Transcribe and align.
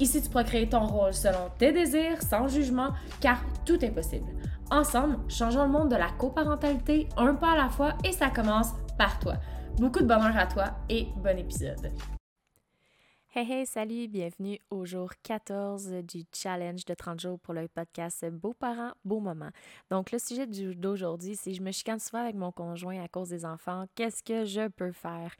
Ici, 0.00 0.22
tu 0.22 0.28
pourras 0.28 0.44
créer 0.44 0.68
ton 0.68 0.86
rôle 0.86 1.12
selon 1.12 1.50
tes 1.58 1.72
désirs, 1.72 2.22
sans 2.22 2.48
jugement, 2.48 2.90
car 3.20 3.40
tout 3.64 3.84
est 3.84 3.90
possible. 3.90 4.30
Ensemble, 4.70 5.18
changeons 5.28 5.64
le 5.64 5.70
monde 5.70 5.90
de 5.90 5.96
la 5.96 6.10
coparentalité 6.18 7.08
un 7.16 7.34
pas 7.34 7.52
à 7.52 7.56
la 7.56 7.68
fois 7.68 7.94
et 8.04 8.12
ça 8.12 8.30
commence 8.30 8.72
par 8.96 9.18
toi. 9.18 9.34
Beaucoup 9.78 10.00
de 10.00 10.06
bonheur 10.06 10.36
à 10.36 10.46
toi 10.46 10.64
et 10.88 11.08
bon 11.16 11.38
épisode. 11.38 11.90
Hey 13.38 13.52
hey, 13.52 13.66
salut, 13.66 14.08
bienvenue 14.08 14.58
au 14.68 14.84
jour 14.84 15.12
14 15.22 15.92
du 16.02 16.24
challenge 16.34 16.84
de 16.84 16.92
30 16.92 17.20
jours 17.20 17.38
pour 17.38 17.54
le 17.54 17.68
podcast 17.68 18.28
Beaux 18.32 18.52
parents, 18.52 18.90
beaux 19.04 19.20
moments. 19.20 19.52
Donc, 19.90 20.10
le 20.10 20.18
sujet 20.18 20.44
d'aujourd'hui, 20.48 21.36
c'est 21.36 21.54
je 21.54 21.62
me 21.62 21.70
chicane 21.70 22.00
souvent 22.00 22.18
avec 22.18 22.34
mon 22.34 22.50
conjoint 22.50 23.00
à 23.00 23.06
cause 23.06 23.28
des 23.28 23.44
enfants. 23.44 23.84
Qu'est-ce 23.94 24.24
que 24.24 24.44
je 24.44 24.66
peux 24.66 24.90
faire? 24.90 25.36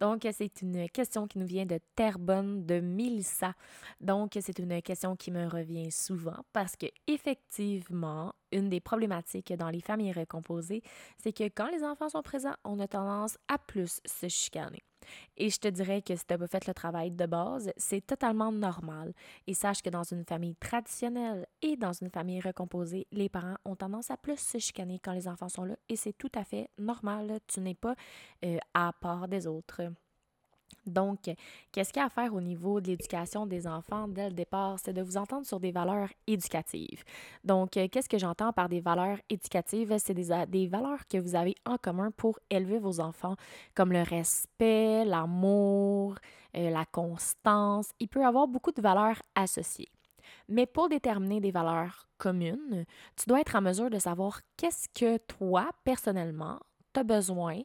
Donc, 0.00 0.28
c'est 0.30 0.62
une 0.62 0.88
question 0.90 1.26
qui 1.26 1.40
nous 1.40 1.46
vient 1.46 1.66
de 1.66 1.80
Terrebonne, 1.96 2.64
de 2.66 2.78
Mélissa. 2.78 3.54
Donc, 4.00 4.38
c'est 4.40 4.60
une 4.60 4.80
question 4.80 5.16
qui 5.16 5.32
me 5.32 5.48
revient 5.48 5.90
souvent 5.90 6.44
parce 6.52 6.76
que, 6.76 6.86
effectivement, 7.08 8.32
une 8.52 8.68
des 8.68 8.80
problématiques 8.80 9.52
dans 9.54 9.70
les 9.70 9.80
familles 9.80 10.12
recomposées, 10.12 10.84
c'est 11.18 11.32
que 11.32 11.48
quand 11.48 11.66
les 11.66 11.82
enfants 11.82 12.10
sont 12.10 12.22
présents, 12.22 12.54
on 12.62 12.78
a 12.78 12.86
tendance 12.86 13.38
à 13.48 13.58
plus 13.58 14.00
se 14.06 14.28
chicaner. 14.28 14.84
Et 15.36 15.50
je 15.50 15.58
te 15.58 15.68
dirais 15.68 16.02
que 16.02 16.14
si 16.16 16.24
tu 16.24 16.32
n'as 16.32 16.38
pas 16.38 16.46
fait 16.46 16.66
le 16.66 16.74
travail 16.74 17.10
de 17.10 17.26
base, 17.26 17.72
c'est 17.76 18.06
totalement 18.06 18.52
normal. 18.52 19.12
Et 19.46 19.54
sache 19.54 19.82
que 19.82 19.90
dans 19.90 20.02
une 20.02 20.24
famille 20.24 20.56
traditionnelle 20.56 21.46
et 21.62 21.76
dans 21.76 21.92
une 21.92 22.10
famille 22.10 22.40
recomposée, 22.40 23.06
les 23.12 23.28
parents 23.28 23.56
ont 23.64 23.76
tendance 23.76 24.10
à 24.10 24.16
plus 24.16 24.38
se 24.38 24.58
chicaner 24.58 24.98
quand 24.98 25.12
les 25.12 25.28
enfants 25.28 25.48
sont 25.48 25.64
là 25.64 25.76
et 25.88 25.96
c'est 25.96 26.12
tout 26.12 26.32
à 26.34 26.44
fait 26.44 26.70
normal. 26.78 27.40
Tu 27.46 27.60
n'es 27.60 27.74
pas 27.74 27.94
euh, 28.44 28.58
à 28.74 28.92
part 28.92 29.28
des 29.28 29.46
autres. 29.46 29.82
Donc, 30.86 31.30
qu'est-ce 31.72 31.92
qu'il 31.92 32.00
y 32.00 32.02
a 32.02 32.06
à 32.06 32.10
faire 32.10 32.34
au 32.34 32.40
niveau 32.40 32.80
de 32.80 32.88
l'éducation 32.88 33.46
des 33.46 33.66
enfants 33.66 34.08
dès 34.08 34.28
le 34.28 34.34
départ? 34.34 34.78
C'est 34.78 34.92
de 34.92 35.02
vous 35.02 35.16
entendre 35.16 35.46
sur 35.46 35.60
des 35.60 35.72
valeurs 35.72 36.08
éducatives. 36.26 37.04
Donc, 37.44 37.76
euh, 37.76 37.88
qu'est-ce 37.90 38.08
que 38.08 38.18
j'entends 38.18 38.52
par 38.52 38.68
des 38.68 38.80
valeurs 38.80 39.18
éducatives? 39.28 39.94
C'est 39.98 40.14
des, 40.14 40.28
des, 40.48 40.66
valeurs 40.66 41.06
que 41.08 41.18
vous 41.18 41.34
avez 41.34 41.54
en 41.66 41.76
commun 41.76 42.10
pour 42.10 42.38
élever 42.50 42.78
vos 42.78 43.00
enfants, 43.00 43.36
comme 43.74 43.92
le 43.92 44.02
respect, 44.02 45.04
l'amour, 45.04 46.16
euh, 46.56 46.70
la 46.70 46.84
constance. 46.86 47.90
Il 48.00 48.08
peut 48.08 48.20
y 48.20 48.24
avoir 48.24 48.48
beaucoup 48.48 48.72
de 48.72 48.80
valeurs 48.80 49.22
associées. 49.34 49.90
Mais 50.48 50.66
pour 50.66 50.88
déterminer 50.88 51.40
des 51.40 51.50
valeurs 51.50 52.08
communes, 52.18 52.84
tu 53.16 53.28
dois 53.28 53.40
être 53.40 53.56
en 53.56 53.62
mesure 53.62 53.90
de 53.90 53.98
savoir 53.98 54.40
qu'est-ce 54.56 54.88
que 54.88 55.18
toi, 55.18 55.70
personnellement, 55.84 56.58
tu 56.92 57.00
as 57.00 57.04
besoin 57.04 57.60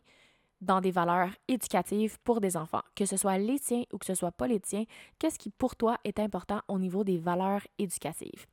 dans 0.62 0.82
des 0.82 0.92
valeurs 0.92 1.30
éducatives 1.48 2.18
pour 2.24 2.42
des 2.42 2.58
enfants, 2.58 2.82
que 2.96 3.06
ce 3.06 3.18
soit 3.18 3.38
les 3.38 3.60
tiens 3.60 3.84
ou 3.92 3.98
que 3.98 4.06
ce 4.06 4.16
soit 4.16 4.32
pas 4.32 4.48
les 4.48 4.60
tiens, 4.60 4.86
qu'est-ce 5.20 5.38
qui 5.38 5.50
pour 5.50 5.76
toi 5.76 5.98
est 6.04 6.20
important 6.20 6.62
au 6.68 6.80
niveau 6.80 7.04
des 7.04 7.18
valeurs 7.18 7.62
éducatives? 7.78 8.46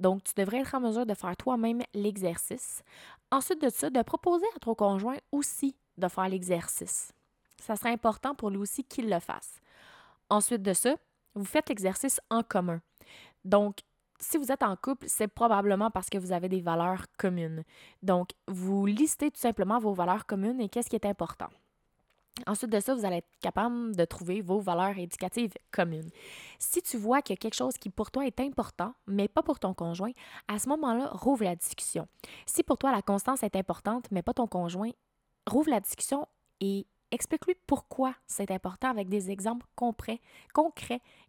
Donc, 0.00 0.24
tu 0.24 0.32
devrais 0.36 0.58
être 0.60 0.74
en 0.74 0.80
mesure 0.80 1.06
de 1.06 1.14
faire 1.14 1.36
toi-même 1.36 1.82
l'exercice. 1.94 2.82
Ensuite 3.30 3.60
de 3.60 3.68
ça, 3.68 3.90
de 3.90 4.02
proposer 4.02 4.46
à 4.56 4.58
ton 4.60 4.74
conjoint 4.74 5.16
aussi 5.32 5.76
de 5.98 6.08
faire 6.08 6.28
l'exercice. 6.28 7.12
Ça 7.60 7.76
serait 7.76 7.92
important 7.92 8.34
pour 8.34 8.50
lui 8.50 8.58
aussi 8.58 8.84
qu'il 8.84 9.10
le 9.10 9.18
fasse. 9.18 9.60
Ensuite 10.30 10.62
de 10.62 10.72
ça, 10.72 10.96
vous 11.34 11.44
faites 11.44 11.68
l'exercice 11.68 12.20
en 12.30 12.42
commun. 12.42 12.80
Donc, 13.44 13.78
si 14.20 14.38
vous 14.38 14.50
êtes 14.50 14.62
en 14.62 14.76
couple, 14.76 15.06
c'est 15.08 15.28
probablement 15.28 15.90
parce 15.90 16.10
que 16.10 16.18
vous 16.18 16.32
avez 16.32 16.48
des 16.48 16.60
valeurs 16.60 17.06
communes. 17.18 17.64
Donc, 18.02 18.30
vous 18.46 18.86
listez 18.86 19.30
tout 19.30 19.40
simplement 19.40 19.78
vos 19.78 19.92
valeurs 19.92 20.26
communes 20.26 20.60
et 20.60 20.68
qu'est-ce 20.68 20.90
qui 20.90 20.96
est 20.96 21.06
important. 21.06 21.48
Ensuite 22.46 22.70
de 22.70 22.80
ça, 22.80 22.94
vous 22.94 23.04
allez 23.04 23.16
être 23.16 23.30
capable 23.40 23.96
de 23.96 24.04
trouver 24.04 24.40
vos 24.42 24.60
valeurs 24.60 24.96
éducatives 24.96 25.52
communes. 25.72 26.08
Si 26.58 26.80
tu 26.82 26.96
vois 26.96 27.22
qu'il 27.22 27.34
y 27.34 27.38
a 27.38 27.40
quelque 27.40 27.54
chose 27.54 27.76
qui 27.78 27.90
pour 27.90 28.10
toi 28.10 28.26
est 28.26 28.40
important, 28.40 28.94
mais 29.06 29.28
pas 29.28 29.42
pour 29.42 29.58
ton 29.58 29.74
conjoint, 29.74 30.12
à 30.46 30.58
ce 30.58 30.68
moment-là, 30.68 31.08
rouvre 31.12 31.44
la 31.44 31.56
discussion. 31.56 32.06
Si 32.46 32.62
pour 32.62 32.78
toi 32.78 32.92
la 32.92 33.02
constance 33.02 33.42
est 33.42 33.56
importante, 33.56 34.06
mais 34.10 34.22
pas 34.22 34.34
ton 34.34 34.46
conjoint, 34.46 34.90
rouvre 35.48 35.70
la 35.70 35.80
discussion 35.80 36.26
et 36.60 36.86
Explique-lui 37.10 37.56
pourquoi 37.66 38.14
c'est 38.26 38.50
important 38.50 38.90
avec 38.90 39.08
des 39.08 39.30
exemples 39.30 39.66
concrets, 39.74 40.20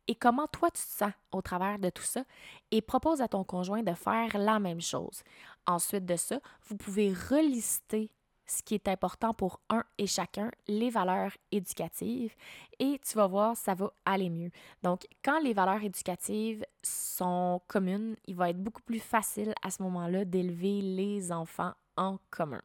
et 0.07 0.16
comment 0.16 0.47
toi 0.47 0.69
tu 0.72 0.81
te 0.81 0.88
sens 0.88 1.13
au 1.31 1.41
travers 1.41 1.79
de 1.79 1.90
tout 1.90 2.03
ça 2.03 2.23
et 2.72 2.81
propose 2.81 3.22
à 3.22 3.28
ton 3.28 3.44
conjoint 3.44 3.84
de 3.84 3.94
faire 3.94 4.38
la 4.38 4.59
même 4.59 4.81
chose. 4.81 5.23
Ensuite 5.67 6.06
de 6.06 6.16
ça, 6.16 6.40
vous 6.67 6.75
pouvez 6.75 7.13
relister 7.13 8.12
ce 8.47 8.63
qui 8.63 8.73
est 8.73 8.88
important 8.88 9.34
pour 9.34 9.59
un 9.69 9.84
et 10.00 10.07
chacun, 10.07 10.50
les 10.67 10.90
valeurs 10.90 11.31
éducatives, 11.51 12.34
et 12.79 13.00
tu 13.07 13.16
vas 13.16 13.28
voir, 13.28 13.56
ça 13.56 13.75
va 13.75 13.94
aller 14.06 14.31
mieux. 14.31 14.50
Donc, 14.81 15.06
quand 15.23 15.40
les 15.40 15.53
valeurs 15.53 15.84
éducatives 15.84 16.66
sont 16.81 17.61
communes, 17.67 18.16
il 18.25 18.35
va 18.35 18.50
être 18.50 18.61
beaucoup 18.61 18.81
plus 18.81 19.00
facile 19.00 19.53
à 19.61 19.69
ce 19.69 19.84
moment-là 19.84 20.25
d'élever 20.25 20.81
les 20.81 21.31
enfants 21.31 21.73
commun. 22.30 22.62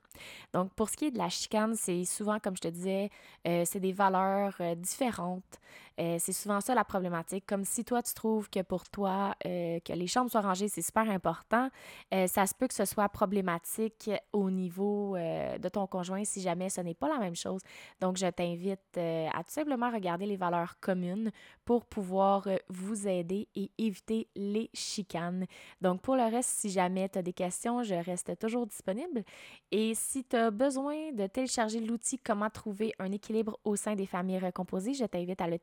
Donc, 0.52 0.72
pour 0.74 0.88
ce 0.88 0.96
qui 0.96 1.06
est 1.06 1.10
de 1.10 1.18
la 1.18 1.28
chicane, 1.28 1.74
c'est 1.74 2.04
souvent, 2.04 2.38
comme 2.38 2.56
je 2.56 2.62
te 2.62 2.68
disais, 2.68 3.10
euh, 3.46 3.64
c'est 3.66 3.80
des 3.80 3.92
valeurs 3.92 4.54
euh, 4.60 4.74
différentes. 4.74 5.60
Euh, 6.00 6.16
c'est 6.18 6.32
souvent 6.32 6.60
ça 6.60 6.74
la 6.74 6.84
problématique. 6.84 7.44
Comme 7.46 7.64
si 7.64 7.84
toi, 7.84 8.02
tu 8.02 8.14
trouves 8.14 8.48
que 8.50 8.60
pour 8.62 8.88
toi, 8.88 9.34
que 9.42 9.92
les 9.92 10.06
chambres 10.06 10.30
soient 10.30 10.40
rangées, 10.40 10.68
c'est 10.68 10.82
super 10.82 11.08
important, 11.08 11.68
ça 12.10 12.46
se 12.46 12.54
peut 12.54 12.66
que 12.66 12.74
ce 12.74 12.84
soit 12.84 13.08
problématique 13.08 14.10
au 14.32 14.50
niveau 14.50 15.16
de 15.16 15.68
ton 15.68 15.86
conjoint 15.86 16.24
si 16.24 16.40
jamais 16.40 16.68
ce 16.68 16.80
n'est 16.80 16.94
pas 16.94 17.08
la 17.08 17.18
même 17.18 17.36
chose. 17.36 17.60
Donc, 18.00 18.16
je 18.16 18.26
t'invite 18.26 18.96
à 18.96 19.42
tout 19.44 19.52
simplement 19.52 19.90
regarder 19.90 20.26
les 20.26 20.36
valeurs 20.36 20.78
communes 20.80 21.30
pour 21.64 21.84
pouvoir 21.86 22.48
vous 22.68 23.06
aider 23.06 23.48
et 23.54 23.70
éviter 23.78 24.28
les 24.34 24.70
chicanes. 24.74 25.46
Donc, 25.80 26.00
pour 26.02 26.16
le 26.16 26.24
reste, 26.24 26.50
si 26.50 26.70
jamais 26.70 27.08
tu 27.08 27.18
as 27.18 27.22
des 27.22 27.32
questions, 27.32 27.82
je 27.82 27.94
reste 27.94 28.38
toujours 28.38 28.66
disponible. 28.66 29.24
Et 29.70 29.94
si 29.94 30.24
tu 30.24 30.36
as 30.36 30.50
besoin 30.50 31.12
de 31.12 31.26
télécharger 31.26 31.80
l'outil 31.80 32.14
Comment 32.24 32.50
trouver 32.50 32.94
un 32.98 33.12
équilibre 33.12 33.58
au 33.64 33.76
sein 33.76 33.94
des 33.94 34.06
familles 34.06 34.38
recomposées, 34.38 34.94
je 34.94 35.04
t'invite 35.04 35.40
à 35.40 35.46
le 35.46 35.58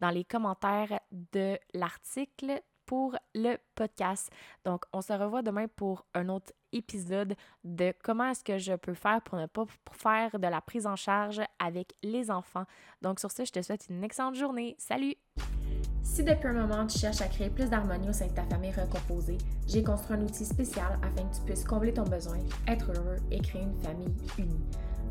dans 0.00 0.10
les 0.10 0.24
commentaires 0.24 1.00
de 1.32 1.58
l'article 1.74 2.62
pour 2.86 3.16
le 3.34 3.56
podcast. 3.74 4.30
Donc, 4.64 4.84
on 4.92 5.00
se 5.00 5.12
revoit 5.12 5.42
demain 5.42 5.66
pour 5.68 6.04
un 6.14 6.28
autre 6.28 6.52
épisode 6.72 7.34
de 7.64 7.94
comment 8.02 8.30
est-ce 8.30 8.44
que 8.44 8.58
je 8.58 8.74
peux 8.74 8.94
faire 8.94 9.22
pour 9.22 9.38
ne 9.38 9.46
pas 9.46 9.64
faire 9.92 10.38
de 10.38 10.46
la 10.46 10.60
prise 10.60 10.86
en 10.86 10.96
charge 10.96 11.40
avec 11.58 11.94
les 12.02 12.30
enfants. 12.30 12.64
Donc, 13.00 13.20
sur 13.20 13.30
ce, 13.30 13.44
je 13.44 13.52
te 13.52 13.62
souhaite 13.62 13.86
une 13.88 14.02
excellente 14.04 14.34
journée. 14.34 14.74
Salut! 14.78 15.14
Si 16.02 16.22
depuis 16.24 16.48
un 16.48 16.66
moment 16.66 16.86
tu 16.86 16.98
cherches 16.98 17.22
à 17.22 17.28
créer 17.28 17.48
plus 17.48 17.70
d'harmonie 17.70 18.10
au 18.10 18.12
sein 18.12 18.26
de 18.26 18.32
ta 18.32 18.44
famille 18.44 18.72
recomposée, 18.72 19.38
j'ai 19.66 19.82
construit 19.82 20.16
un 20.16 20.22
outil 20.22 20.44
spécial 20.44 20.98
afin 21.02 21.26
que 21.26 21.36
tu 21.36 21.42
puisses 21.42 21.64
combler 21.64 21.94
ton 21.94 22.02
besoin, 22.02 22.38
être 22.66 22.90
heureux 22.90 23.16
et 23.30 23.40
créer 23.40 23.62
une 23.62 23.80
famille 23.80 24.12
unie. 24.36 24.60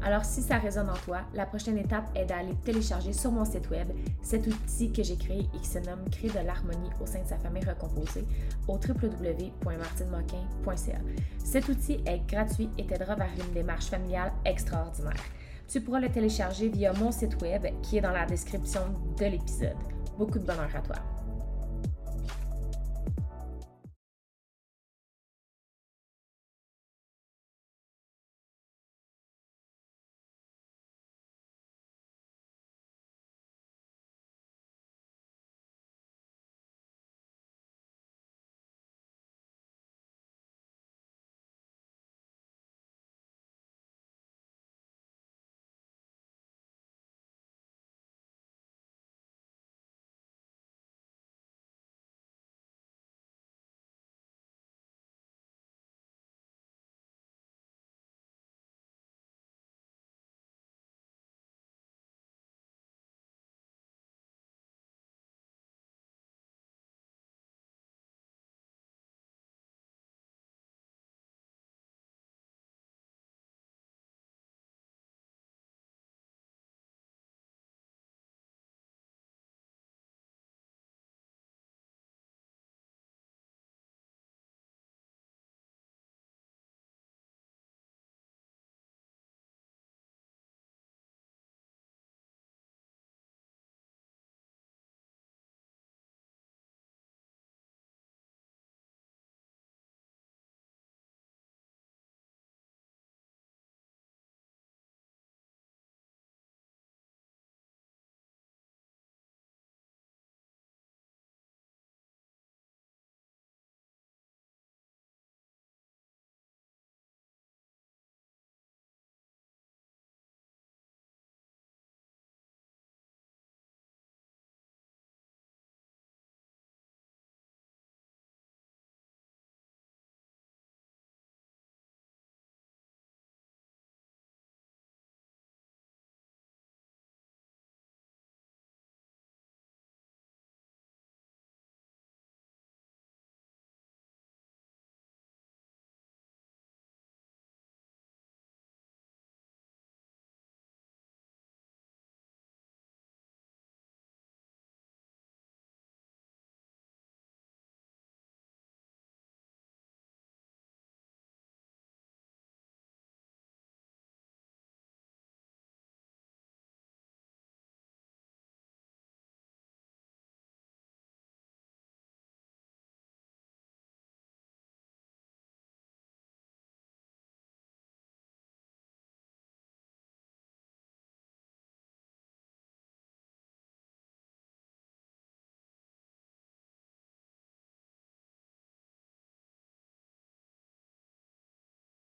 Alors 0.03 0.25
si 0.25 0.41
ça 0.41 0.57
résonne 0.57 0.89
en 0.89 0.97
toi, 1.05 1.19
la 1.33 1.45
prochaine 1.45 1.77
étape 1.77 2.09
est 2.15 2.25
d'aller 2.25 2.55
télécharger 2.63 3.13
sur 3.13 3.31
mon 3.31 3.45
site 3.45 3.69
web 3.69 3.87
cet 4.23 4.47
outil 4.47 4.91
que 4.91 5.03
j'ai 5.03 5.15
créé 5.15 5.47
et 5.53 5.59
qui 5.59 5.67
se 5.67 5.77
nomme 5.79 6.09
Créer 6.11 6.31
de 6.31 6.39
l'harmonie 6.39 6.89
au 6.99 7.05
sein 7.05 7.21
de 7.21 7.27
sa 7.27 7.37
famille 7.37 7.63
recomposée 7.63 8.25
au 8.67 8.73
www.martinemoquin.ca. 8.73 10.97
Cet 11.43 11.69
outil 11.69 12.01
est 12.05 12.25
gratuit 12.27 12.69
et 12.77 12.85
t'aidera 12.85 13.15
vers 13.15 13.31
une 13.45 13.53
démarche 13.53 13.87
familiale 13.87 14.33
extraordinaire. 14.43 15.23
Tu 15.67 15.81
pourras 15.81 15.99
le 15.99 16.09
télécharger 16.09 16.69
via 16.69 16.93
mon 16.93 17.11
site 17.11 17.39
web 17.41 17.67
qui 17.83 17.97
est 17.97 18.01
dans 18.01 18.11
la 18.11 18.25
description 18.25 18.81
de 19.17 19.25
l'épisode. 19.25 19.77
Beaucoup 20.17 20.39
de 20.39 20.45
bonheur 20.45 20.75
à 20.75 20.81
toi. 20.81 20.95